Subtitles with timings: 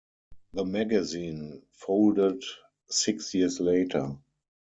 [0.55, 2.41] The magazine folded
[2.89, 4.17] six years later.